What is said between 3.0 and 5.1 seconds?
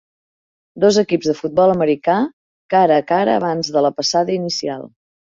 a cara abans de la passada inicial.